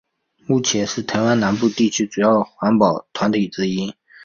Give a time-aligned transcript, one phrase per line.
[0.47, 3.93] 目前是台湾南部地区主要的环保团体之一。